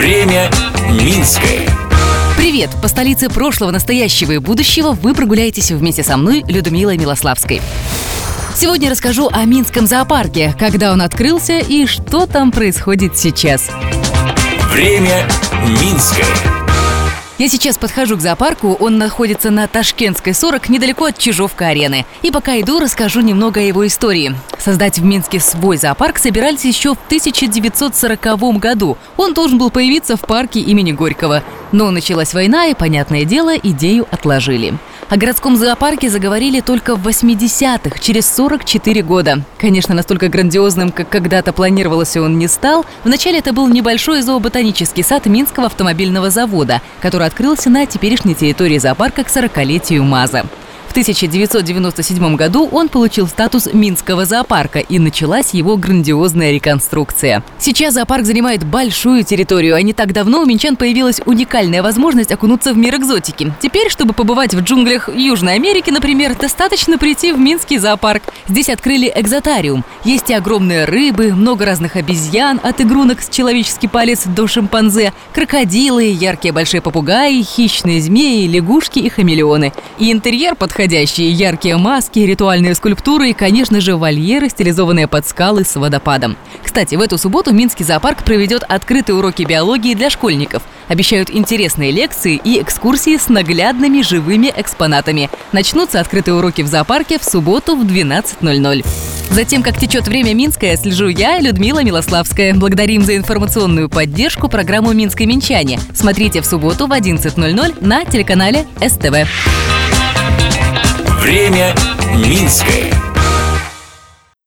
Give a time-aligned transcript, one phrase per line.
[0.00, 0.50] Время
[0.92, 1.68] Минское.
[2.38, 2.70] Привет!
[2.80, 7.60] По столице прошлого, настоящего и будущего вы прогуляетесь вместе со мной, Людмилой Милославской.
[8.56, 13.68] Сегодня расскажу о Минском зоопарке, когда он открылся и что там происходит сейчас.
[14.72, 15.28] Время
[15.66, 16.59] Минское.
[17.40, 22.04] Я сейчас подхожу к зоопарку, он находится на Ташкентской 40, недалеко от Чижовка-арены.
[22.20, 24.34] И пока иду, расскажу немного о его истории.
[24.58, 28.98] Создать в Минске свой зоопарк собирались еще в 1940 году.
[29.16, 31.42] Он должен был появиться в парке имени Горького.
[31.72, 34.74] Но началась война, и, понятное дело, идею отложили.
[35.10, 39.42] О городском зоопарке заговорили только в 80-х, через 44 года.
[39.58, 42.86] Конечно, настолько грандиозным, как когда-то планировалось, он не стал.
[43.02, 49.24] Вначале это был небольшой зооботанический сад Минского автомобильного завода, который открылся на теперешней территории зоопарка
[49.24, 50.46] к 40-летию МАЗа.
[50.90, 57.44] В 1997 году он получил статус Минского зоопарка и началась его грандиозная реконструкция.
[57.60, 62.72] Сейчас зоопарк занимает большую территорию, а не так давно у минчан появилась уникальная возможность окунуться
[62.72, 63.52] в мир экзотики.
[63.60, 68.24] Теперь, чтобы побывать в джунглях Южной Америки, например, достаточно прийти в Минский зоопарк.
[68.48, 69.84] Здесь открыли экзотариум.
[70.02, 76.02] Есть и огромные рыбы, много разных обезьян, от игрунок с человеческий палец до шимпанзе, крокодилы,
[76.06, 79.72] яркие большие попугаи, хищные змеи, лягушки и хамелеоны.
[80.00, 85.62] И интерьер подходит подходящие яркие маски, ритуальные скульптуры и, конечно же, вольеры, стилизованные под скалы
[85.62, 86.38] с водопадом.
[86.64, 90.62] Кстати, в эту субботу Минский зоопарк проведет открытые уроки биологии для школьников.
[90.88, 95.28] Обещают интересные лекции и экскурсии с наглядными живыми экспонатами.
[95.52, 98.86] Начнутся открытые уроки в зоопарке в субботу в 12.00.
[99.32, 102.54] Затем, как течет время Минское, слежу я, Людмила Милославская.
[102.54, 105.78] Благодарим за информационную поддержку программу «Минское Минчане».
[105.92, 109.28] Смотрите в субботу в 11.00 на телеканале СТВ.
[111.20, 111.74] Время
[112.16, 112.99] Минское.